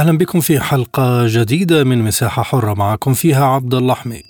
[0.00, 4.26] أهلا بكم في حلقة جديدة من مساحة حرة معكم فيها عبد الله حميد.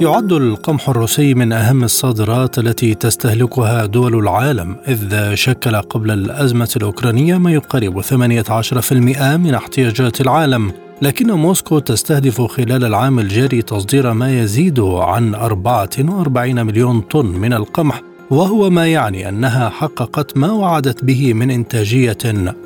[0.00, 7.38] يعد القمح الروسي من أهم الصادرات التي تستهلكها دول العالم إذ شكل قبل الأزمة الأوكرانية
[7.38, 14.80] ما يقارب 18% من احتياجات العالم لكن موسكو تستهدف خلال العام الجاري تصدير ما يزيد
[14.80, 21.50] عن 44 مليون طن من القمح وهو ما يعني أنها حققت ما وعدت به من
[21.50, 22.18] إنتاجية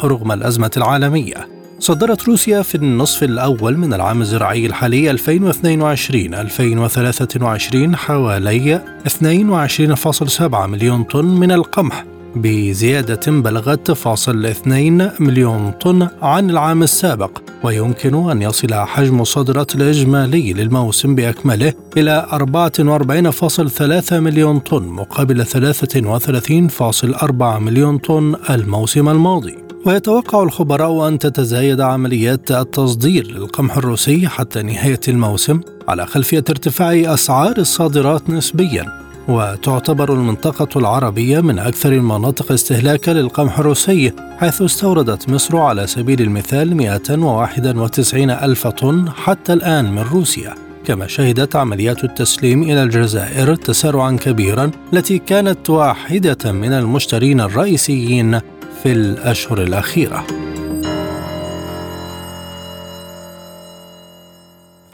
[0.05, 1.49] رغم الأزمة العالمية.
[1.79, 11.53] صدرت روسيا في النصف الأول من العام الزراعي الحالي 2022-2023 حوالي 22.7 مليون طن من
[11.53, 12.05] القمح
[12.37, 20.53] بزيادة بلغت فاصل 2 مليون طن عن العام السابق ويمكن أن يصل حجم الصادرات الإجمالي
[20.53, 29.59] للموسم بأكمله إلى 44.3 مليون طن مقابل 33.4 مليون طن الموسم الماضي.
[29.87, 37.59] ويتوقع الخبراء أن تتزايد عمليات التصدير للقمح الروسي حتى نهاية الموسم على خلفية ارتفاع أسعار
[37.59, 39.10] الصادرات نسبياً.
[39.29, 46.77] وتعتبر المنطقة العربية من أكثر المناطق استهلاكا للقمح الروسي حيث استوردت مصر على سبيل المثال
[46.77, 50.55] 191 ألف طن حتى الآن من روسيا.
[50.85, 58.41] كما شهدت عمليات التسليم إلى الجزائر تسارعا كبيرا التي كانت واحدة من المشترين الرئيسيين
[58.83, 60.27] في الأشهر الأخيرة.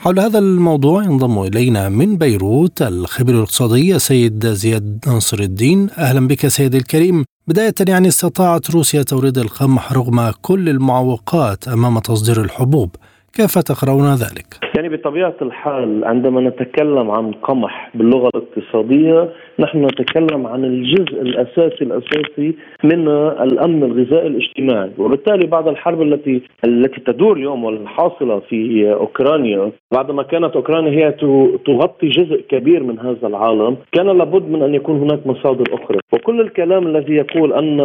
[0.06, 5.90] حول هذا الموضوع ينضم إلينا من بيروت الخبير الاقتصادي سيد زياد ناصر الدين.
[5.98, 7.24] أهلا بك سيد الكريم.
[7.48, 12.96] بداية يعني استطاعت روسيا توريد القمح رغم كل المعوقات أمام تصدير الحبوب.
[13.36, 20.64] كيف تقرؤون ذلك؟ يعني بطبيعة الحال عندما نتكلم عن قمح باللغة الاقتصادية نحن نتكلم عن
[20.64, 22.54] الجزء الأساسي الأساسي
[22.84, 30.22] من الأمن الغذائي الاجتماعي وبالتالي بعد الحرب التي التي تدور اليوم والحاصلة في أوكرانيا بعدما
[30.22, 31.12] كانت أوكرانيا هي
[31.66, 36.40] تغطي جزء كبير من هذا العالم كان لابد من أن يكون هناك مصادر أخرى وكل
[36.40, 37.80] الكلام الذي يقول أن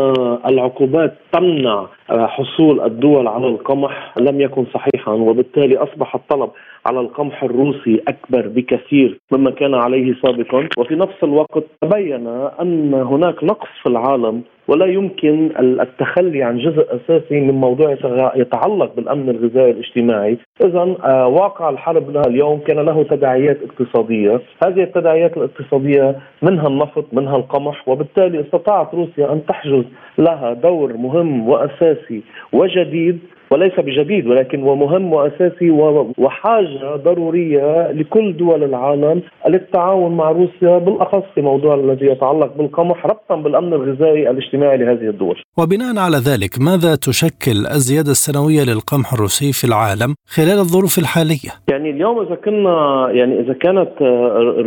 [0.45, 6.49] العقوبات تمنع حصول الدول على القمح لم يكن صحيحا وبالتالي أصبح الطلب
[6.85, 10.67] على القمح الروسي أكبر بكثير مما كان عليه سابقا.
[10.77, 12.27] وفي نفس الوقت تبين
[12.61, 17.97] أن هناك نقص في العالم ولا يمكن التخلي عن جزء أساسي من موضوع
[18.35, 25.37] يتعلق بالأمن الغذائي الاجتماعي، اذا آه، واقع الحرب اليوم كان له تداعيات اقتصادية، هذه التداعيات
[25.37, 29.83] الاقتصادية منها النفط، منها القمح، وبالتالي استطاعت روسيا أن تحجز
[30.17, 32.21] لها دور مهم وأساسي
[32.53, 33.19] وجديد
[33.51, 35.71] وليس بجديد ولكن ومهم وأساسي
[36.17, 43.35] وحاجة ضرورية لكل دول العالم للتعاون مع روسيا بالأخص في موضوع الذي يتعلق بالقمح ربطا
[43.35, 45.41] بالأمن الغذائي الاجتماعي لهذه الدول.
[45.57, 51.89] وبناء على ذلك ماذا تشكل الزيادة السنوية للقمح الروسي في العالم خلال الظروف الحالية؟ يعني
[51.89, 53.91] اليوم إذا كنا يعني إذا كانت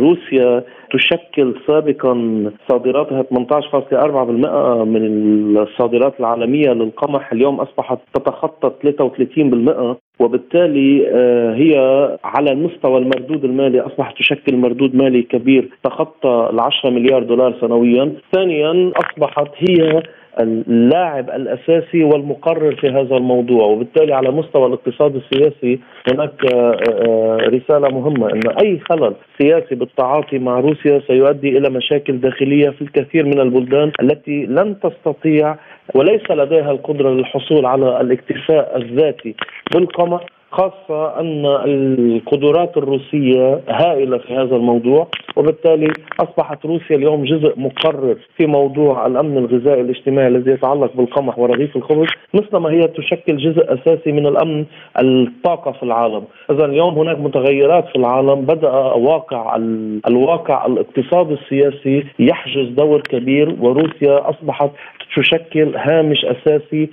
[0.05, 0.63] روسيا
[0.93, 2.13] تشكل سابقا
[2.69, 3.29] صادراتها 18.4%
[4.85, 11.75] من الصادرات العالمية للقمح اليوم أصبحت تتخطى 33% وبالتالي آه، هي
[12.23, 18.13] على المستوى المردود المالي أصبحت تشكل مردود مالي كبير تخطى ال 10 مليار دولار سنويا.
[18.35, 20.03] ثانيا أصبحت هي
[20.39, 25.79] اللاعب الأساسي والمقرر في هذا الموضوع وبالتالي على مستوى الاقتصاد السياسي
[26.11, 32.19] هناك آه، آه، رسالة مهمة إن أي خلل سياسي بالتعاطي مع روسيا سيؤدي إلى مشاكل
[32.19, 35.55] داخلية في الكثير من البلدان التي لن تستطيع
[35.95, 39.35] وليس لديها القدرة للحصول على الاكتفاء الذاتي
[39.73, 40.25] بالقمح
[40.55, 48.45] خاصة أن القدرات الروسية هائلة في هذا الموضوع وبالتالي أصبحت روسيا اليوم جزء مقرر في
[48.45, 54.27] موضوع الأمن الغذائي الاجتماعي الذي يتعلق بالقمح ورغيف الخبز مثلما هي تشكل جزء أساسي من
[54.27, 54.65] الأمن
[55.01, 56.23] الطاقة في العالم.
[56.51, 59.55] إذا اليوم هناك متغيرات في العالم بدأ واقع
[60.07, 64.69] الواقع الاقتصادي السياسي يحجز دور كبير وروسيا أصبحت
[65.15, 66.89] تشكل هامش أساسي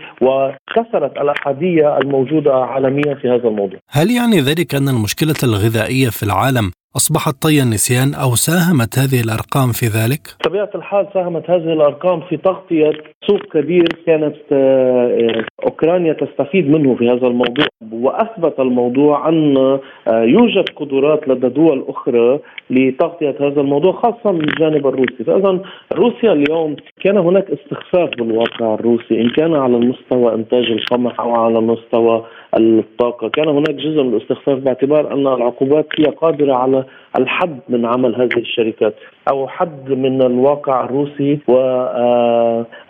[0.72, 3.78] وكسرت الأحادية الموجودة عالميا في هذا الموضوع.
[3.88, 9.68] هل يعني ذلك أن المشكلة الغذائية في العالم أصبحت طي النسيان أو ساهمت هذه الأرقام
[9.72, 12.92] في ذلك؟ بطبيعة الحال ساهمت هذه الأرقام في تغطية
[13.26, 20.68] سوق كبير كانت آه، أوكرانيا تستفيد منه في هذا الموضوع وأثبت الموضوع أن آه، يوجد
[20.76, 22.40] قدرات لدى دول أخرى
[22.70, 25.60] لتغطية هذا الموضوع خاصة من الجانب الروسي فإذا
[25.92, 31.60] روسيا اليوم كان هناك استخفاف بالواقع الروسي إن كان على المستوى إنتاج القمح أو على
[31.60, 32.24] مستوى
[32.56, 33.28] الطاقة.
[33.28, 36.84] كان هناك جزء من الاستخفاف باعتبار أن العقوبات هي قادرة على
[37.19, 38.94] الحد من عمل هذه الشركات
[39.31, 41.38] أو حد من الواقع الروسي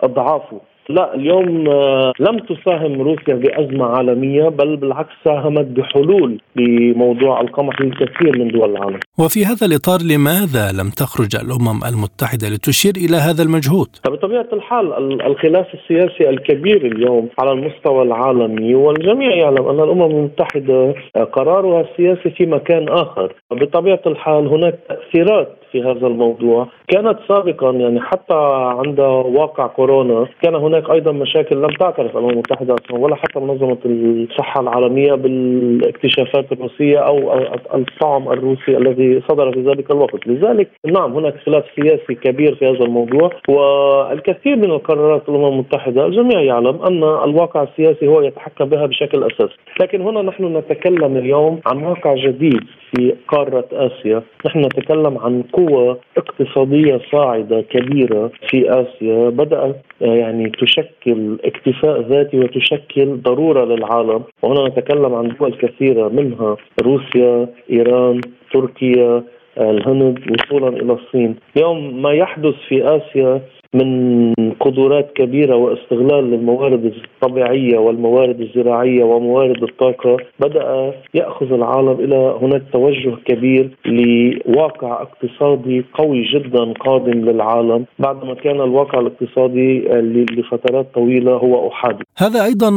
[0.03, 7.81] وإضعافه لا اليوم آه، لم تساهم روسيا بأزمة عالمية بل بالعكس ساهمت بحلول بموضوع القمح
[7.81, 8.99] للكثير من دول العالم.
[9.19, 15.67] وفي هذا الإطار لماذا لم تخرج الأمم المتحدة لتشير إلى هذا المجهود؟ بطبيعة الحال الخلاف
[15.73, 20.93] السياسي الكبير اليوم على المستوى العالمي والجميع يعلم أن الأمم المتحدة
[21.33, 23.33] قرارها السياسي في مكان آخر.
[23.51, 26.67] بطبيعة الحال هناك تأثيرات في هذا الموضوع.
[26.87, 28.37] كانت سابقا يعني حتى
[28.79, 28.99] عند
[29.39, 35.13] واقع كورونا كان هناك أيضا مشاكل لم تعترف الامم المتحده ولا حتى منظمة الصحة العالمية
[35.13, 37.33] بالاكتشافات الروسية أو
[37.73, 42.85] الطعم الروسي الذي صدر في ذلك الوقت، لذلك نعم هناك خلاف سياسي كبير في هذا
[42.85, 49.23] الموضوع والكثير من القرارات الأمم المتحدة الجميع يعلم أن الواقع السياسي هو يتحكم بها بشكل
[49.23, 52.63] أساسي، لكن هنا نحن نتكلم اليوم عن واقع جديد.
[52.95, 61.37] في قارة آسيا، نحن نتكلم عن قوة اقتصادية صاعدة كبيرة في آسيا بدأت يعني تشكل
[61.45, 64.23] اكتفاء ذاتي وتشكل ضرورة للعالم.
[64.41, 68.21] وهنا نتكلم عن دول كثيرة منها روسيا إيران
[68.53, 69.23] تركيا
[69.57, 71.35] الهند وصولا إلى الصين.
[71.57, 73.41] اليوم ما يحدث في آسيا
[73.73, 82.63] من قدرات كبيرة واستغلال للموارد الطبيعية والموارد الزراعية وموارد الطاقة بدأ يأخذ العالم إلى هناك
[82.73, 87.85] توجه كبير لواقع اقتصادي قوي جدا قادم للعالم.
[87.99, 89.79] بعدما كان الواقع الاقتصادي
[90.37, 92.71] لفترات طويلة هو أحادي هذا أيضا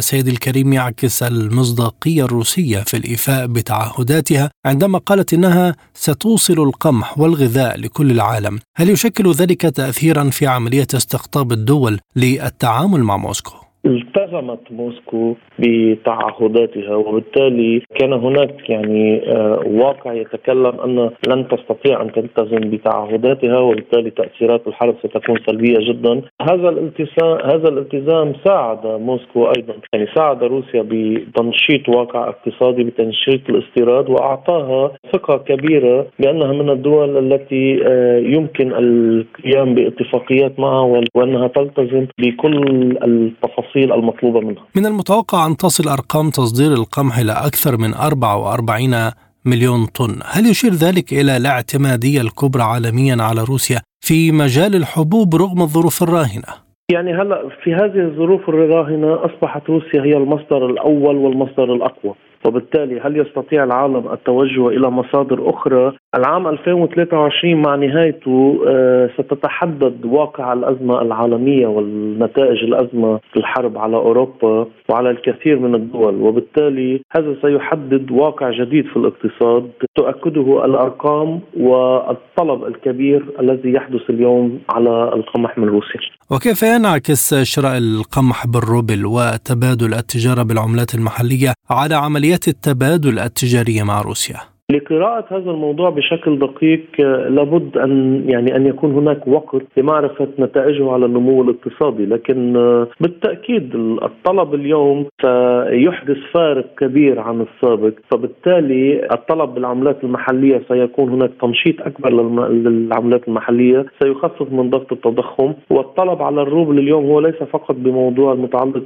[0.00, 8.10] سيدي الكريم يعكس المصداقية الروسية في الإيفاء بتعهداتها عندما قالت إنها ستوصل القمح والغذاء لكل
[8.10, 8.58] العالم.
[8.76, 17.82] هل يشكل ذلك تأثيرا في عملية استقطاب الدول للتعامل مع موسكو؟ التزمت موسكو بتعهداتها وبالتالي
[17.98, 24.94] كان هناك يعني آه، واقع يتكلم أن لن تستطيع أن تلتزم بتعهداتها وبالتالي تأثيرات الحرب
[25.02, 26.22] ستكون سلبية جدا.
[26.42, 29.74] هذا الالتزام هذا الالتزام ساعد موسكو أيضا.
[29.94, 37.80] يعني ساعد روسيا بتنشيط واقع اقتصادي بتنشيط الاستيراد وأعطاها ثقة كبيرة بأنها من الدول التي
[37.86, 42.56] آه، يمكن القيام باتفاقيات معها وأنها تلتزم بكل
[43.04, 44.62] التفاصيل التفاصيل المطلوبة منها.
[44.76, 49.10] من المتوقع أن تصل أرقام تصدير القمح إلى أكثر من 44
[49.44, 50.20] مليون طن.
[50.24, 56.66] هل يشير ذلك إلى الاعتمادية الكبرى عالميا على روسيا في مجال الحبوب رغم الظروف الراهنة؟
[56.92, 62.14] يعني هلا في هذه الظروف الراهنة أصبحت روسيا هي المصدر الأول والمصدر الأقوى.
[62.46, 70.52] وبالتالي هل يستطيع العالم التوجه إلى مصادر أخرى؟ العام 2023 مع نهايته آه، ستتحدد واقع
[70.52, 78.10] الأزمة العالمية والنتائج الأزمة في الحرب على أوروبا وعلى الكثير من الدول وبالتالي هذا سيحدد
[78.10, 86.15] واقع جديد في الاقتصاد تؤكده الأرقام والطلب الكبير الذي يحدث اليوم على القمح من روسيا.
[86.30, 94.55] وكيف ينعكس شراء القمح بالروبل وتبادل التجارة بالعملات المحلية على عمليات التبادل التجارية مع روسيا؟
[94.72, 96.86] لقراءة هذا الموضوع بشكل دقيق
[97.28, 102.06] لابد أن يعني أن يكون هناك وقت لمعرفة نتائجه على النمو الاقتصادي.
[102.06, 107.92] لكن آه، بالتأكيد الطلب اليوم سيحدث فارق كبير عن السابق.
[108.10, 112.10] فبالتالي الطلب بالعملات المحلية سيكون هناك تنشيط أكبر
[112.48, 113.86] للعملات المحلية.
[114.02, 115.52] سيخفف من ضغط التضخم.
[115.70, 118.82] والطلب على الروبل اليوم هو ليس فقط بموضوع المتعلق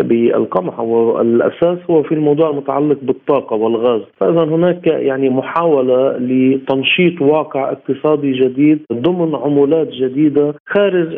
[0.00, 4.02] بالقمح والأساس هو في الموضوع المتعلق بالطاقة والغاز.
[4.20, 11.08] فإذا هناك هناك يعني محاولة لتنشيط واقع اقتصادي جديد ضمن عملات جديدة خارج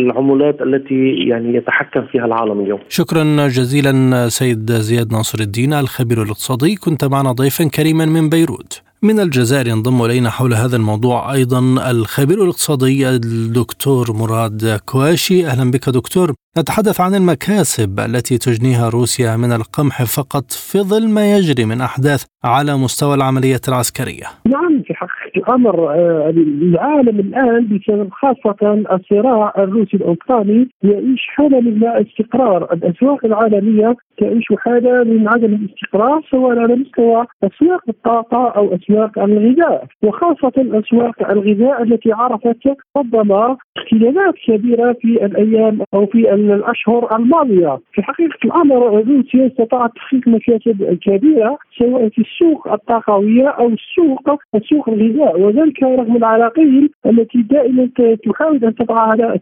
[0.00, 2.80] العملات التي يعني يتحكم فيها العالم اليوم.
[2.88, 8.82] شكرا جزيلا سيد زياد ناصر الدين الخبير الاقتصادي كنت معنا ضيفا كريما من بيروت.
[9.02, 15.88] من الجزائر ينضم إلينا حول هذا الموضوع أيضا الخبير الاقتصادي الدكتور مراد كواشي أهلا بك
[15.88, 21.80] دكتور نتحدث عن المكاسب التي تجنيها روسيا من القمح فقط في ظل ما يجري من
[21.80, 24.26] أحداث على مستوى العملية العسكرية.
[24.46, 31.78] نعم في حقيقة الأمر آه، العالم الآن بسبب خاصة الصراع الروسي الأوكراني يعيش حالة من
[31.78, 32.72] لا استقرار.
[32.72, 39.86] الأسواق العالمية تعيش حالة من عدم الاستقرار سواء على مستوى أسواق الطاقة أو أسواق الغذاء.
[40.02, 42.62] وخاصة أسواق الغذاء التي عرفت
[42.96, 50.28] ربما اختلالات كبيرة في الأيام أو في الأشهر الماضية في حقيقة الأمر روسيا استطاعت تحقيق
[50.28, 55.40] مكاسب كبيرة سواء في السوق الطاقوية أو السوق السوق الغذاء.
[55.40, 57.88] وذلك رغم العراقيل التي دائما
[58.24, 58.74] تحاول أن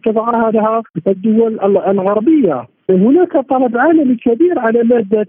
[0.05, 2.65] تضعها لها الدول الغربية.
[2.89, 5.25] هناك طلب عالمي كبير على مادة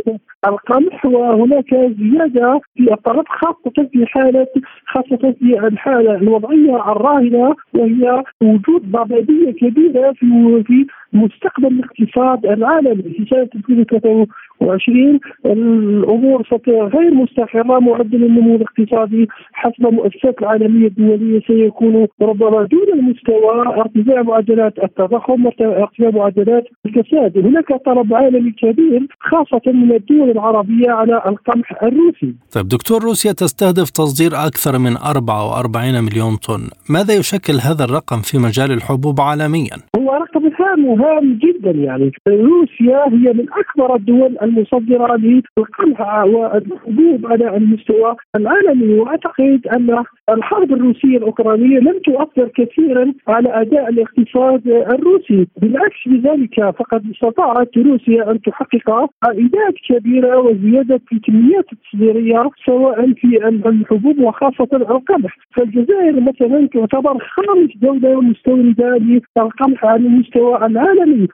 [0.46, 4.46] القمح وهناك زيادة في الطلب خاصة في حالة
[4.86, 13.26] خاصة في الحالة الوضعية الراهنة وهي وجود ضبابية كبيرة في في مستقبل الاقتصاد العالمي في
[13.30, 22.88] سنة 2023 الأمور غير مستقرة معدل النمو الاقتصادي حسب المؤسسات العالمية الدولية سيكون ربما دون
[22.94, 23.60] المستوى.
[23.66, 31.22] ارتفاع معدلات التضخم ارتفاع معدلات الكساد هناك طلب عالمي كبير خاصة من الدول العربية على
[31.26, 32.34] القمح الروسي.
[32.54, 36.62] طيب دكتور روسيا تستهدف تصدير أكثر من 44 مليون طن.
[36.90, 42.12] ماذا يشكل هذا الرقم في مجال الحبوب عالميا؟ هو رقم هام هام جدا يعني.
[42.28, 48.98] روسيا هي من أكبر الدول المصدرة للقمح والحبوب على المستوى العالمي.
[48.98, 55.46] وأعتقد أن الحرب الروسية الأوكرانية لم تؤثر كثيرا على أداء الاقتصاد الروسي.
[55.62, 63.48] بالعكس لذلك فقد استطاعت روسيا أن تحقق عائدات كبيرة وزيادة في الكميات التصديرية سواء في
[63.66, 65.36] الحبوب وخاصة القمح.
[65.56, 70.89] فالجزائر مثلا تعتبر خامس دولة مستوردة للقمح على المستوى العالمي.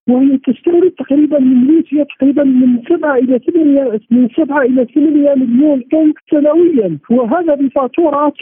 [0.09, 5.83] وهي تستورد تقريبا من روسيا تقريبا من 7 إلى 8 من 7 إلى 8 مليون
[5.93, 6.99] طن سنويا.
[7.11, 8.33] وهذا بفاتورة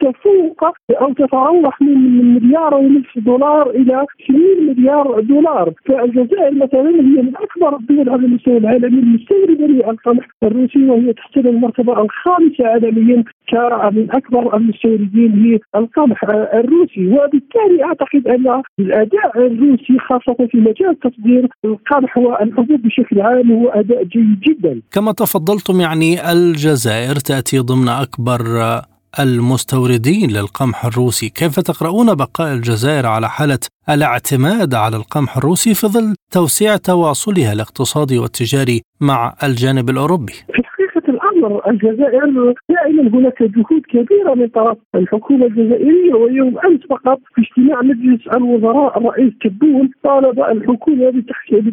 [0.00, 5.72] تفوق أو تتراوح من مليار ونصف دولار إلى 2 مليار دولار.
[5.84, 12.02] فالجزائر مثلا هي من أكبر الدول على المستوى العالمي المستوردة للقمح الروسي وهي تحتل المرتبة
[12.02, 17.06] الخامسة عالميا كمن أكبر المستوردين للقمح الروسي.
[17.08, 24.04] وبالتالي أعتقد أن الأداء الروسي خاصة في مجال تصدير القمح والحبوب بشكل عام هو أداء
[24.04, 24.80] جيد جدا.
[24.92, 28.40] كما تفضلتم يعني الجزائر تأتي ضمن أكبر
[29.20, 31.28] المستوردين للقمح الروسي.
[31.28, 38.18] كيف تقرؤون بقاء الجزائر على حالة الاعتماد على القمح الروسي في ظل توسيع تواصلها الاقتصادي
[38.18, 40.32] والتجاري مع الجانب الأوروبي؟
[41.32, 47.82] الامر الجزائر دائما هناك جهود كبيرة من طرف الحكومة الجزائرية ويوم أمس فقط في اجتماع
[47.82, 51.64] مجلس الوزراء الرئيس كبون طالب الحكومة بتحقيق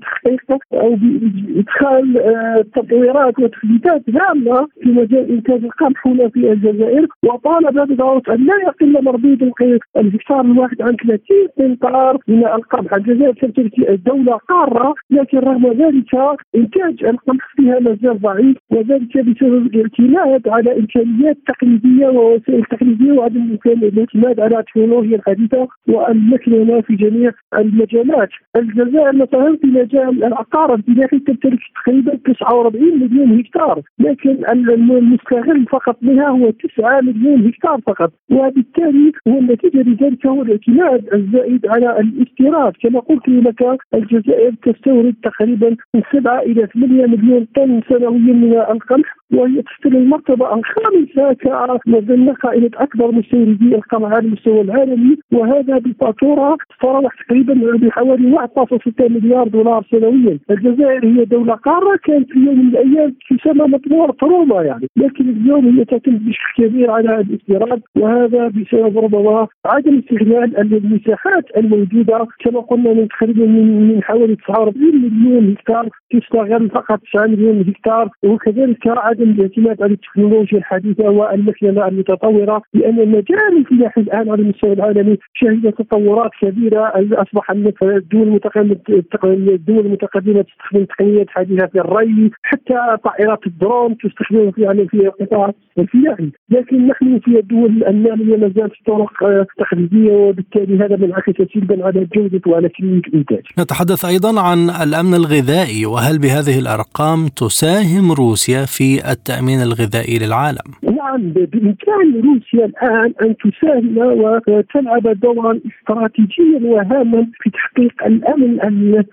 [0.73, 8.23] أو بإدخال آه، تطويرات وتحديثات هامه في مجال إنتاج القمح هنا في الجزائر وطالب بضروره
[8.29, 9.51] أن لا يقل مردود
[9.97, 11.19] الهكتار الواحد عن 30
[11.59, 12.93] قنطار من القمح.
[12.93, 16.15] الجزائر تمتلك دوله قاره لكن رغم ذلك
[16.55, 23.57] إنتاج القمح فيها ما زال ضعيف وذلك بسبب الاعتماد على إمكانيات تقليدية ووسائل تقليدية وعدم
[23.65, 28.29] الاعتماد على التكنولوجيا الحديثة والمكنه في جميع المجالات.
[28.55, 36.27] الجزائر مثلا في مجال العقار الفلاحي تمتلك تقريبا 49 مليون هكتار، لكن المستغل فقط منها
[36.27, 42.99] هو 9 مليون هكتار فقط، وبالتالي هو النتيجة لذلك هو الاعتماد الزائد على الاستيراد، كما
[42.99, 49.61] قلت لك الجزائر تستورد تقريبا من 7 إلى 8 مليون طن سنويا من القمح وهي
[49.61, 55.17] تحتل المرتبة الخامسة كمظلة قائمة أكبر مستوردي القمع على المستوى العالمي.
[55.31, 60.39] وهذا بفاتورة تتراوح تقريبا بحوالي 1.6 مليار دولار سنويا.
[60.51, 64.87] الجزائر هي دولة قارة كانت في يوم من الأيام تسمى مطمورة روما يعني.
[64.97, 72.27] لكن اليوم هي تعتمد بشكل كبير على الاستيراد وهذا بسبب ربما عدم استغلال المساحات الموجودة.
[72.39, 78.09] كما قلنا من تقريبا من حوالي 49 مليون هكتار تستغل فقط 9 مليون هكتار.
[78.23, 85.17] وكذلك عدم الاعتماد على التكنولوجيا الحديثة والمكنة المتطورة لأن المجال الفلاحي الآن على المستوى العالمي
[85.33, 88.77] شهد تطورات كبيرة أصبح الدول المتقدمه
[89.23, 95.51] الدول المتقدمه تستخدم تقنيات حديثة في الري حتى طائرات الدرون تستخدم في يعني في القطاع
[95.79, 99.11] الفلاحي لكن نحن في الدول النامية ما زالت طرق
[99.57, 103.43] تقليديه وبالتالي هذا منعكس سلبا على جودة وعلى كميه الانتاج.
[103.59, 111.21] نتحدث أيضا عن الأمن الغذائي وهل بهذه الأرقام تساهم روسيا في التأمين الغذائي للعالم؟ نعم
[111.51, 118.59] بإمكان روسيا الآن أن تساهم وتلعب دورا استراتيجيا وهاما في تحقيق الأمن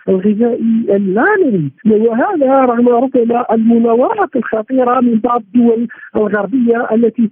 [0.08, 7.30] الغذائي العالمي وهذا رغم ربما المناورات الخطيرة من بعض الدول الغربية التي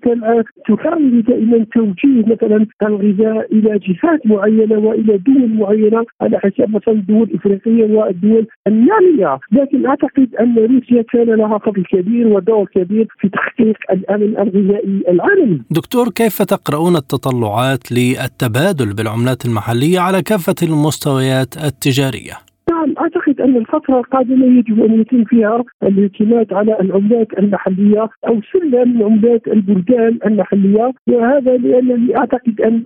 [0.68, 7.22] تحاول دائما توجيه مثلا الغذاء إلى جهات معينة وإلى دول معينة على حسب مثلا الدول
[7.22, 13.76] الافريقيه والدول النامية، لكن أعتقد أن روسيا كان لها فضل كبير ودور كبير في تحقيق
[13.90, 15.60] الأمن الغذائي العالمي.
[15.70, 22.32] دكتور كيف تقرؤون التطلعات للتبادل بالعملات المحلية على كافة المستويات التجارية؟
[22.70, 29.02] نعم أعتقد أن الفترة القادمة يجب أن يتم فيها الاعتماد على العملات المحلية أو سلم
[29.02, 32.82] عملات البلدان المحلية وهذا لأنني أعتقد أن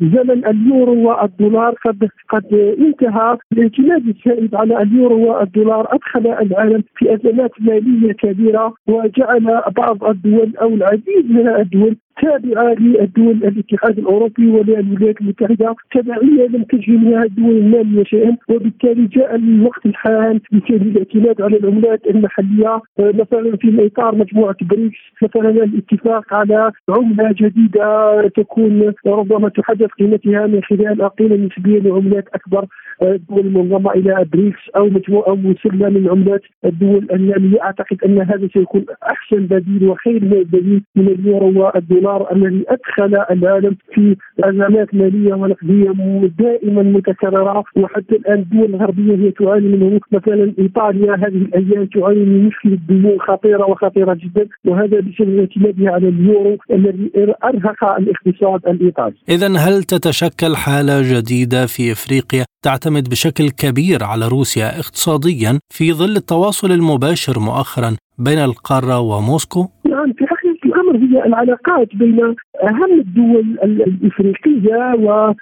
[0.00, 3.38] زمن اليورو والدولار قد قد انتهى.
[3.52, 10.68] الاعتماد الزائد على اليورو والدولار أدخل العالم في أزمات مالية كبيرة وجعل بعض الدول أو
[10.68, 18.04] العديد من الدول تابعة للدول الاتحاد الأوروبي وللولايات المتحدة تبعيه لم تجري منها الدول الناميه
[18.04, 25.50] شيئا وبالتالي جاء الوقت الحان للاعتماد على العملات المحلية مثلا في إطار مجموعة بريكس مثلا
[25.50, 32.66] الاتفاق على عملة جديدة تكون ربما تحدث قيمتها من خلال قيمه نسبيه لعملات أكبر.
[33.02, 39.46] المنضمه إلى بريكس أو مجموعة سلة من عملات الدول الناميه أعتقد أن هذا سيكون أحسن
[39.46, 45.92] بديل وخير بديل من اليورو والدولار الذي أدخل العالم في أزمات مالية ونقدية
[46.38, 47.64] دائما متكررة.
[47.76, 50.00] وحتى الآن الدول الغربية هي تعاني منه.
[50.12, 54.48] مثلا إيطاليا هذه الأيام تعاني من مشكله ديون خطيرة وخطيرة جدا.
[54.64, 57.10] وهذا بسبب اعتمادها على اليورو الذي
[57.44, 59.16] أرهق الاقتصاد الإيطالي.
[59.28, 66.16] اذا هل تتشكل حالة جديدة في إفريقيا؟ تعتمد بشكل كبير على روسيا اقتصاديا في ظل
[66.16, 73.58] التواصل المباشر مؤخرا بين القارة وموسكو؟ نعم في حقيقة الأمر هي العلاقات بين أهم الدول
[73.62, 74.94] الإفريقية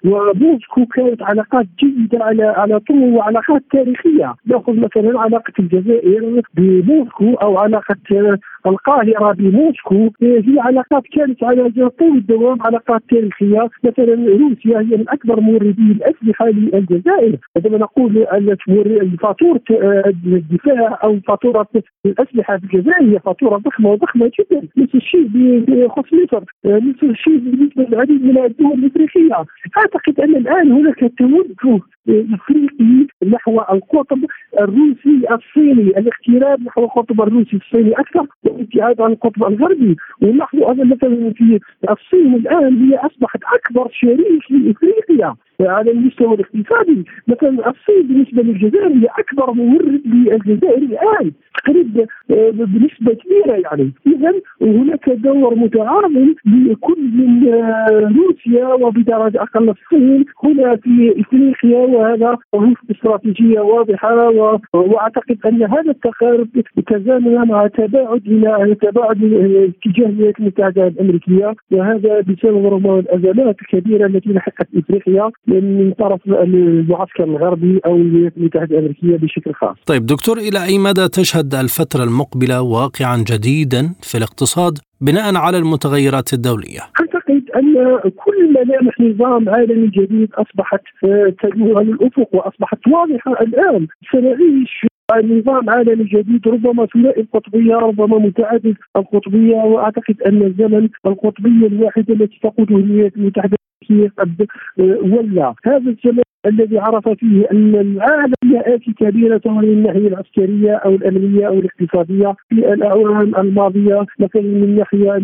[0.04, 7.58] وموسكو كانت علاقات جيدة على على طول وعلاقات تاريخية، نأخذ مثلا علاقة الجزائر بموسكو أو
[7.58, 7.96] علاقة
[8.68, 15.40] القاهرة بموسكو هي علاقات كانت على طول الدوام علاقات تاريخية، مثلا روسيا هي من أكبر
[15.40, 18.26] موردي الأسلحة للجزائر، عندما نقول
[19.22, 19.62] فاتورة
[20.26, 21.68] الدفاع أو فاتورة
[22.06, 25.28] الأسلحة في الجزائر هي فاتورة ضخمة وضخمة جدا، نفس الشيء
[25.68, 29.44] بخص مصر، نفس الشيء بالنسبة للعديد من الدول الإفريقية،
[29.78, 34.18] أعتقد أن الآن هناك توجه إفريقي نحو القطب
[34.60, 38.26] الروسي الصيني، الاقتراب نحو القطب الروسي الصيني أكثر.
[38.58, 45.34] والابتعاد عن القطب الغربي، ونلاحظ أن مثلا في الصين الآن هي أصبحت أكبر شريك لإفريقيا.
[45.60, 51.32] على المستوى الاقتصادي، مثلا الصين بالنسبة للجزائر هي أكبر مورد للجزائر الآن،
[51.64, 52.06] تقريبا
[52.64, 57.44] بنسبة كبيرة يعني، اذا هناك دور متعاون لكل من
[58.16, 60.24] روسيا وبدرجة أقل الصين.
[60.44, 64.30] هنا في إفريقيا وهذا رفض استراتيجية واضحة
[64.74, 66.48] وأعتقد أن هذا التقارب
[66.86, 71.54] تزامن مع تباعد إلى تباعد اتجاه الولايات المتحدة الأمريكية.
[71.70, 75.30] وهذا بسبب ربما الأزمات الكبيرة التي لحقت إفريقيا.
[75.48, 79.76] من طرف المعسكر الغربي أو الولايات المتحدة الأمريكية بشكل خاص.
[79.86, 86.32] طيب دكتور إلى أي مدى تشهد الفترة المقبلة واقعا جديدا في الاقتصاد بناء على المتغيرات
[86.32, 90.80] الدولية؟ أعتقد أن كل ملامح نظام عالمي جديد أصبحت
[91.42, 94.86] تلوح على الافق وأصبحت واضحة الآن سنعيش
[95.24, 102.38] نظام عالمي جديد ربما ثنائي القطبية ربما متعدد القطبية وأعتقد أن الزمن القطبيه الواحده التي
[102.42, 103.56] تقوده الولايات المتحدة
[104.18, 104.46] قد
[104.78, 105.54] ولى.
[105.66, 111.58] هذا الزمن الذي عرف فيه أن العالم يأتي كبيرة من الناحية العسكرية أو الأمنية أو
[111.58, 112.34] الاقتصادية.
[112.48, 115.16] في الأعوام الماضية مثلا من الناحيه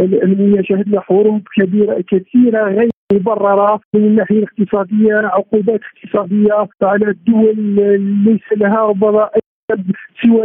[0.00, 7.56] الأمنية شهدنا حروب كبيرة كثيرة غير مبررة من الناحية الاقتصادية عقوبات اقتصادية على الدول
[8.24, 9.30] ليس لها ربما
[10.22, 10.44] سوى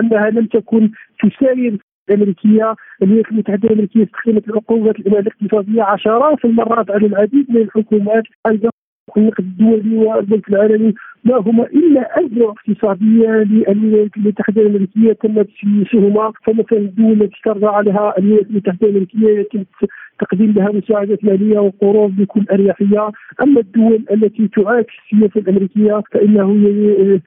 [0.00, 0.90] انها لم تكن
[1.22, 1.78] تساير
[2.10, 8.24] الأمريكية الولايات المتحده الأمريكية استخدمت العقوبات الاقتصادية عشرات المرات على العديد من الحكومات.
[8.46, 8.70] أيضا
[9.16, 10.94] النقد الدولي والبنك العالمي
[11.24, 18.14] ما هما إلا اذرع اقتصاديه للولايات المتحدة الأمريكية تم تسييسهما فمثلا الدول التي ترضى عليها
[18.18, 19.64] الولايات المتحدة الأمريكية يتم
[20.20, 23.10] تقديم لها مساعدات مالية وقروض بكل أريحية،
[23.42, 26.54] أما الدول التي تعاكس السياسة الأمريكية فإنه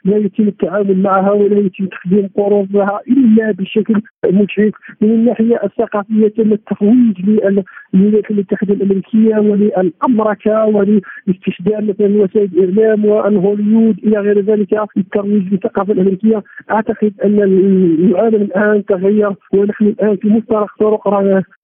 [0.05, 6.27] لا يتم التعامل معها ولا يتم تقديم قروض لها إلا بشكل مجحف، من الناحية الثقافية
[6.27, 14.39] تم التفويض للولايات المتحدة الأمريكية وللامركه ولاستخدام استخدام مثلا وسائل الاعلام وأن هوليود إلى غير
[14.39, 21.07] ذلك للترويج للثقافه الامريكيه أعتقد أن العالم الآن تغير ونحن الآن في مفترق طرق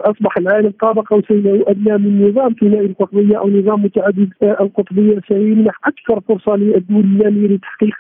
[0.01, 5.79] أصبح العالم قاب قوسين أو ادنى من نظام ثنائي القطبية أو نظام متعدد القطبية سيمنح
[5.85, 7.95] أكثر فرصة للدول الناميه لتحقيق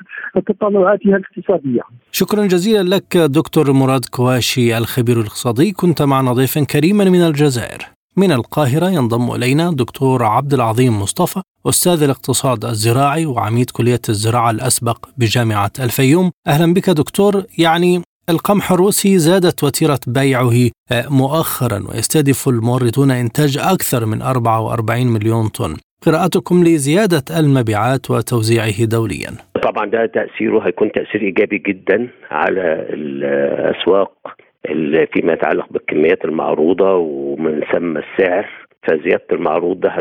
[0.47, 1.81] تطلعاتها الاقتصادية.
[2.11, 7.98] شكرا جزيلا لك دكتور مراد كواشي الخبير الاقتصادي كنت معنا ضيفا كريما من الجزائر.
[8.19, 15.05] من القاهرة ينضم إلينا دكتور عبد العظيم مصطفى أستاذ الاقتصاد الزراعي وعميد كلية الزراعة الأسبق
[15.17, 16.31] بجامعة الفيوم.
[16.47, 17.43] أهلا بك دكتور.
[17.57, 25.75] يعني القمح الروسي زادت وتيرة بيعه مؤخرا ويستهدف الموردون إنتاج أكثر من 44 مليون طن.
[26.05, 29.31] قراءتكم لزيادة المبيعات وتوزيعه دوليا.
[29.63, 34.11] طبعا ده تأثيره هيكون تأثير إيجابي جدا على الأسواق
[35.13, 38.49] فيما يتعلق بالكميات المعروضة ومن ثم السعر
[38.87, 39.95] فزيادة المعروض ده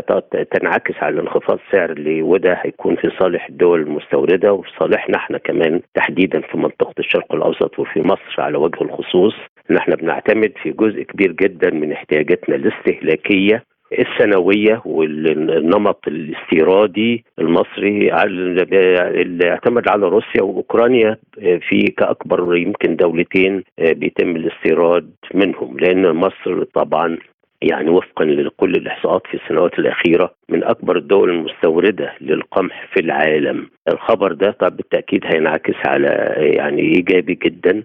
[0.51, 5.81] تنعكس على انخفاض السعر اللي وده هيكون في صالح الدول المستوردة وفي صالحنا إحنا كمان
[5.93, 9.33] تحديدا في منطقة الشرق الأوسط وفي مصر على وجه الخصوص.
[9.71, 19.49] ان إحنا بنعتمد في جزء كبير جدا من احتياجاتنا الاستهلاكية السنوية والنمط الاستيرادي المصري اللي
[19.49, 21.17] اعتمد على روسيا وأوكرانيا
[21.69, 27.17] في كأكبر يمكن دولتين بيتم الاستيراد منهم لأن مصر طبعا
[27.61, 33.69] يعني وفقا لكل الإحصاءات في السنوات الأخيرة من أكبر الدول المستوردة للقمح في العالم.
[33.93, 37.83] الخبر ده طب بالتأكيد هينعكس على يعني إيجابي جدا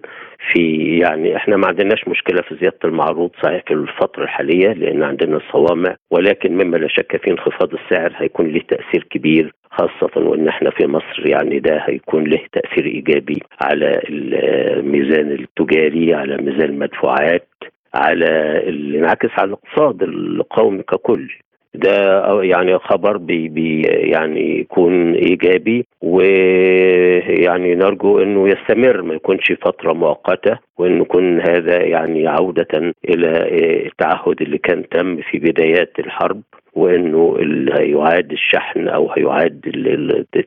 [0.53, 5.37] في يعني إحنا ما عندناش مشكلة في زيادة المعروض صحيح في الفترة الحالية لأن عندنا
[5.37, 10.69] الصوامع ولكن مما لا شك فيه انخفاض السعر هيكون له تأثير كبير خاصة وإن إحنا
[10.69, 17.47] في مصر يعني ده هيكون له تأثير إيجابي على الميزان التجاري على ميزان المدفوعات.
[17.95, 18.25] على
[18.67, 21.31] اللي انعكس على الاقتصاد القومي ككل.
[21.75, 29.93] ده يعني خبر بي بي يعني يكون إيجابي ويعني نرجو إنه يستمر ما يكونش فترة
[29.93, 33.31] مؤقتة وان يكون هذا يعني عودة إلى
[33.85, 36.41] التعهد اللي كان تم في بدايات الحرب.
[36.75, 37.37] وإنه
[37.79, 39.61] هيعاد الشحن أو هيعاد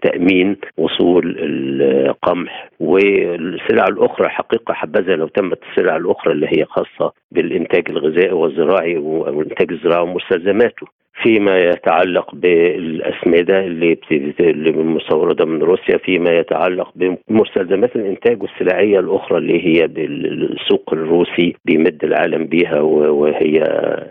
[0.02, 2.70] تأمين وصول القمح.
[2.80, 9.72] والسلع الأخرى حقيقة حبذا لو تمت السلع الأخرى اللي هي خاصة بالإنتاج الغذائي والزراعي والانتاج
[9.72, 10.86] الزراعي ومستلزماته.
[11.22, 13.98] فيما يتعلق بالأسمدة اللي
[14.40, 22.04] اللي مستوردة من روسيا فيما يتعلق بمستلزمات الإنتاج والسلعية الأخرى اللي هي بالسوق الروسي بيمد
[22.04, 23.52] العالم بها وهي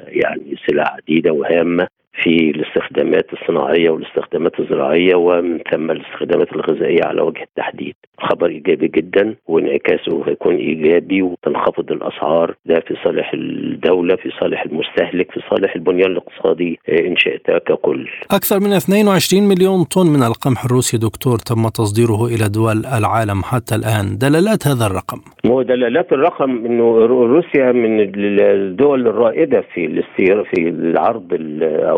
[0.08, 1.88] يعني سلع عديده وهامة.
[2.24, 7.96] في الاستخدامات الصناعية والاستخدامات الزراعية ومن ثم الاستخدامات الغذائية على وجه التحديد.
[8.20, 15.32] خبر إيجابي جدا وانعكاسه هيكون إيجابي وتنخفض الأسعار ده في صالح الدولة في صالح المستهلك
[15.32, 18.08] في صالح البنيان الاقتصادي إن شئت ككل.
[18.32, 23.76] أكثر من 22 مليون طن من القمح الروسي دكتور تم تصديره إلى دول العالم حتى
[23.76, 25.20] الآن، دلالات هذا الرقم.
[25.46, 28.00] هو دلالات الرقم إنه روسيا من
[28.40, 30.04] الدول الرائدة في
[30.54, 31.28] في العرض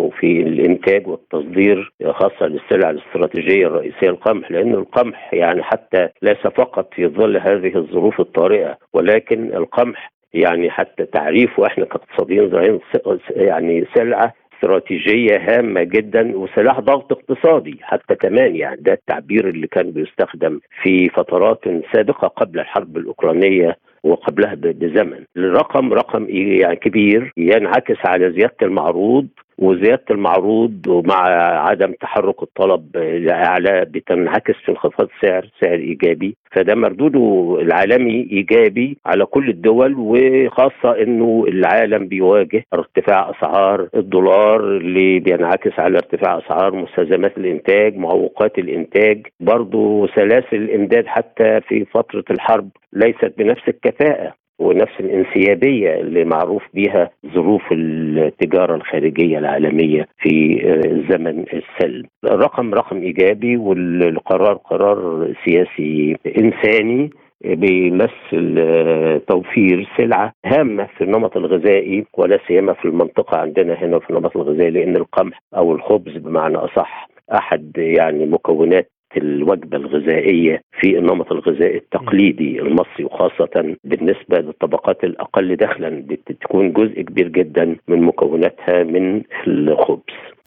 [0.09, 7.07] في الإنتاج والتصدير خاصة للسلع الاستراتيجية الرئيسية القمح لأن القمح يعني حتى ليس فقط في
[7.07, 12.79] ظل هذه الظروف الطارئة ولكن القمح يعني حتى تعريفه إحنا كاقتصاديين زراعيين
[13.29, 19.91] يعني سلعة استراتيجية هامة جدا وسلاح ضغط اقتصادي حتى كمان يعني ده التعبير اللي كان
[19.91, 21.59] بيستخدم في فترات
[21.93, 25.23] سابقة قبل الحرب الأوكرانية وقبلها بزمن.
[25.37, 29.27] الرقم رقم يعني كبير ينعكس على زيادة المعروض
[29.61, 31.23] وزيادة المعروض ومع
[31.69, 36.35] عدم تحرك الطلب لاعلى بتنعكس في انخفاض سعر سعر إيجابي.
[36.51, 45.19] فده مردوده العالمي إيجابي على كل الدول وخاصة إنه العالم بيواجه ارتفاع أسعار الدولار اللي
[45.19, 49.27] بينعكس على ارتفاع أسعار مستلزمات الإنتاج معوقات الإنتاج.
[49.39, 54.38] برضه سلاسل الإمداد حتى في فترة الحرب ليست بنفس الكفاءة.
[54.59, 60.59] ونفس الانسيابية اللي معروف بها ظروف التجارة الخارجية العالمية في
[61.09, 62.03] زمن السلم.
[62.25, 67.09] الرقم رقم إيجابي والقرار قرار سياسي إنساني
[67.45, 68.55] بيمثل
[69.27, 74.69] توفير سلعة هامة في النمط الغذائي ولا سيما في المنطقة عندنا هنا في النمط الغذائي
[74.71, 82.61] لأن القمح أو الخبز بمعنى أصح أحد يعني مكونات الوجبة الغذائية في النمط الغذائي التقليدي
[82.61, 85.89] المصري وخاصة بالنسبة للطبقات الأقل دخلا
[86.29, 89.99] بتكون جزء كبير جدا من مكوناتها من الخبز.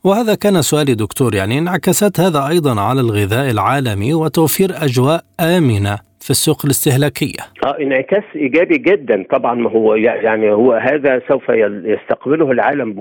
[0.04, 6.30] وهذا كان سؤالي دكتور يعني انعكست هذا أيضا على الغذاء العالمي وتوفير أجواء آمنة في
[6.30, 7.42] السوق الاستهلاكية.
[7.66, 11.48] آه انعكاس إيجابي جدا طبعا ما هو يعني هو هذا سوف
[11.84, 12.92] يستقبله العالم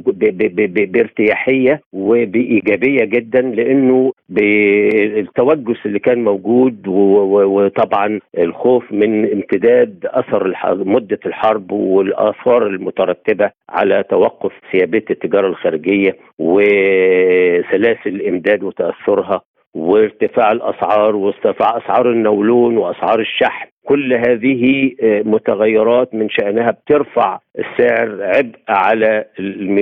[0.93, 10.53] بارتياحية وبإيجابية جدا لأنه بالتوجس اللي كان موجود وطبعا الخوف من امتداد أثر
[10.85, 19.41] مدة الحرب والآثار المترتبة على توقف سيابية التجارة الخارجية وسلاسل الإمداد وتأثرها
[19.73, 23.71] وارتفاع الأسعار وارتفاع أسعار النولون وأسعار الشحن.
[23.85, 29.25] كل هذه آه، متغيرات من شأنها بترفع السعر عبء على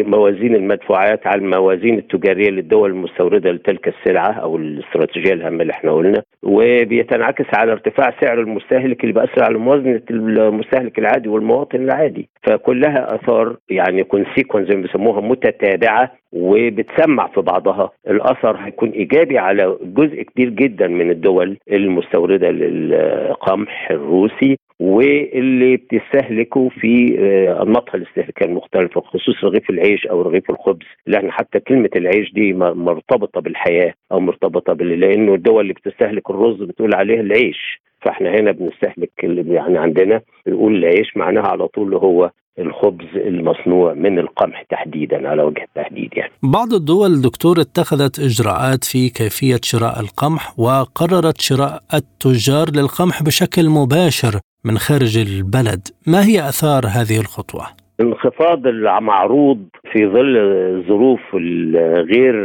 [0.07, 6.23] موازين المدفوعات على الموازين التجارية للدول المستوردة لتلك السلعة أو الاستراتيجية الهامة اللي إحنا قلنا.
[6.43, 12.29] وبيتنعكس على ارتفاع سعر المستهلك اللي بيأثر على موازنة المستهلك العادي والمواطن العادي.
[12.43, 17.91] فكلها آثار يعني كونسيكونس زي ما بيسموها متتابعة وبتسمع في بعضها.
[18.07, 27.17] الأثر هيكون إيجابي على جزء كبير جدا من الدول المستوردة للقمح الروسي واللي بتستهلكه في
[27.19, 30.85] آه، انماطها الاستهلاكيه المختلفه بخصوص رغيف العيش أو رغيف الخبز.
[31.07, 36.63] لأن حتى كلمة العيش دي مرتبطة بالحياة أو مرتبطة بال لأنه الدول اللي بتستهلك الرز
[36.63, 37.81] بتقول عليه العيش.
[38.01, 44.61] فإحنا هنا بنستهلك يعني عندنا بنقول العيش معناها على طول هو الخبز المصنوع من القمح
[44.69, 46.31] تحديدا على وجه التحديد يعني.
[46.43, 54.39] بعض الدول دكتور اتخذت إجراءات في كيفية شراء القمح وقررت شراء التجار للقمح بشكل مباشر
[54.65, 57.65] من خارج البلد، ما هي آثار هذه الخطوة؟
[58.01, 62.35] انخفاض المعروض في ظل الظروف الغير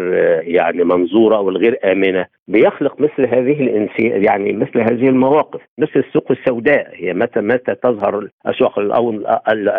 [0.43, 6.31] يعني منظورة أو الغير آمنة بيخلق مثل هذه الانسي يعني مثل هذه المواقف مثل السوق
[6.31, 9.13] السوداء هي متى متى تظهر الأسواق أو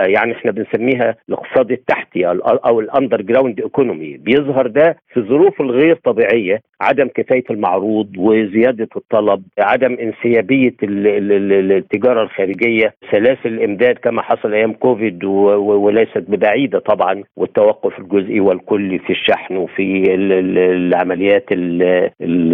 [0.08, 2.28] يعني إحنا بنسميها الاقتصاد التحتي
[2.66, 9.44] أو ال underground economy بيظهر ده في الظروف الغير طبيعية عدم كفاية المعروض وزيادة الطلب
[9.60, 18.40] عدم انسيابية التجارة الخارجية سلاسل الإمداد كما حصل أيام كوفيد وليست ببعيدة طبعا والتوقف الجزئي
[18.40, 21.46] والكلي في الشحن وفي العمليات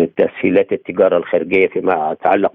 [0.06, 2.54] تسهيلات التجارة الخارجية فيما يتعلق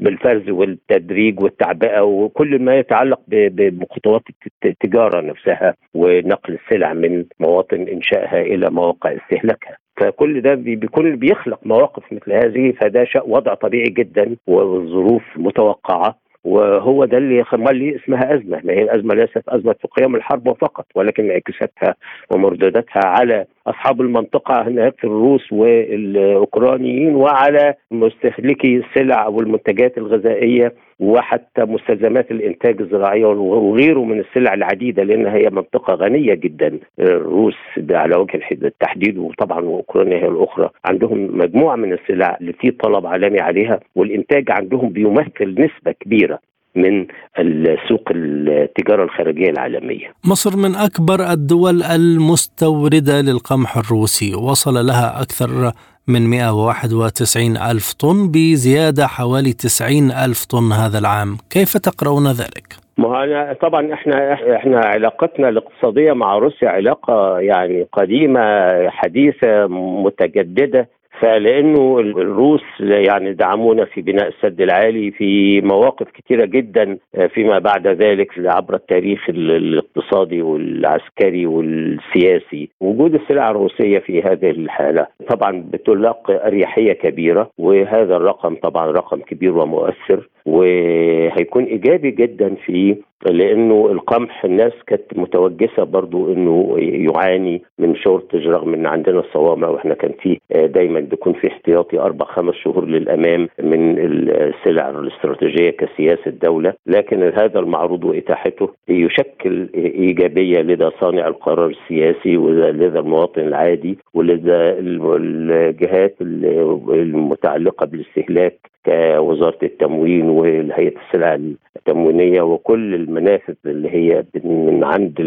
[0.00, 4.22] بالفرز والتدريج والتعبئة وكل ما يتعلق بخطوات
[4.64, 9.76] التجارة نفسها ونقل السلع من مواطن إنشائها إلى مواقع استهلاكها.
[9.96, 17.04] فكل ده بيكون بيخلق مواقف مثل هذه فده شيء وضع طبيعي جدا والظروف متوقعة وهو
[17.04, 21.24] ده اللي خلى اسمها أزمة ما هي الازمه ليست أزمة في قيام الحرب فقط ولكن
[21.24, 21.94] انعكاساتها
[22.30, 32.80] ومردوداتها على أصحاب المنطقة هناك الروس والأوكرانيين وعلى مستهلكي السلع والمنتجات الغذائية وحتى مستلزمات الإنتاج
[32.80, 36.78] الزراعيه وغيره من السلع العديدة لانها هي منطقة غنية جدا.
[37.00, 37.56] الروس
[37.90, 43.40] على وجه التحديد وطبعا واوكرانيا هي الأخرى عندهم مجموعة من السلع اللي في طلب عالمي
[43.40, 46.38] عليها والإنتاج عندهم بيمثل نسبة كبيرة.
[46.76, 47.06] من
[47.38, 50.06] السوق التجارة الخارجية العالمية.
[50.24, 54.34] مصر من أكبر الدول المستوردة للقمح الروسي.
[54.34, 55.72] وصل لها أكثر
[56.08, 61.36] من 191 ألف طن بزيادة حوالي 90 ألف طن هذا العام.
[61.50, 68.40] كيف تقرؤون ذلك؟ ما طبعا إحنا إحنا علاقتنا الاقتصادية مع روسيا علاقة يعني قديمة
[68.88, 69.66] حديثة
[70.04, 70.88] متجددة.
[71.20, 77.86] فلأنه الروس يعني دعمونا في بناء السد العالي في مواقف كثيره جدا آه، فيما بعد
[77.86, 82.68] ذلك عبر التاريخ الاقتصادي والعسكري والسياسي.
[82.80, 89.58] وجود السلع الروسية في هذه الحالة طبعا بتلقى أريحية كبيرة وهذا الرقم طبعا رقم كبير
[89.58, 98.46] ومؤثر وهيكون إيجابي جدا في لأنه القمح الناس كانت متوجسة برضو إنه يعاني من شورتج
[98.48, 102.84] رغم إن عندنا الصوامع وإحنا كان في آه، دايما بيكون في احتياطي أربع خمس شهور
[102.84, 106.72] للأمام من السلع الاستراتيجية كسياسة دولة.
[106.86, 116.16] لكن هذا المعروض وإتاحته يشكل إيجابية لدى صانع القرار السياسي ولدى المواطن العادي ولدى الجهات
[116.20, 121.38] المتعلقة بالاستهلاك كوزاره التموين وهيئة السلع
[121.76, 125.20] التموينية وكل المنافذ اللي هي من عند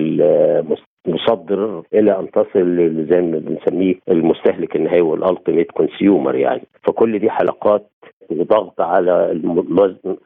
[1.08, 6.62] المصدر إلى أن تصل زي ما بنسميه المستهلك النهائي وال ultimate consumer يعني.
[6.84, 7.88] فكل دي حلقات
[8.32, 9.42] وضغط على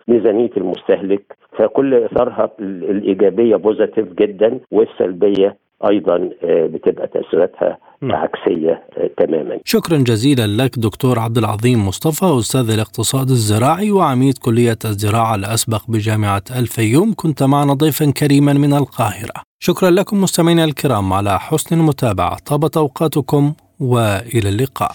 [0.08, 5.58] ميزانية المستهلك فكل اثارها الإيجابية positive جدا والسلبية
[5.90, 8.12] أيضا آه، بتبقى تأثيراتها نعم.
[8.22, 9.60] عكسية آه، تماما.
[9.66, 16.44] شكرا جزيلا لك دكتور عبد العظيم مصطفى أستاذ الاقتصاد الزراعي وعميد كلية الزراعة الأسبق بجامعة
[16.60, 19.44] الفيوم كنت معنا ضيفا كريما من القاهرة.
[19.60, 24.92] شكرا لكم مستمعينا الكرام على حسن المتابعة طابت أوقاتكم وإلى اللقاء.